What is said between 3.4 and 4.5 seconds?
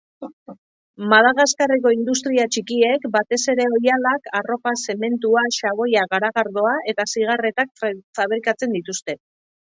ere oihalak,